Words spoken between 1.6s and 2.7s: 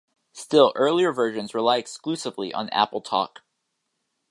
exclusively on